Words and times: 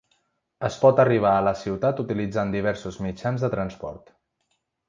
Es 0.69 0.77
pot 0.85 1.01
arribar 1.03 1.33
a 1.33 1.43
la 1.49 1.53
ciutat 1.59 2.01
utilitzant 2.05 2.57
diversos 2.57 3.01
mitjans 3.09 3.45
de 3.47 3.55
transport. 3.59 4.15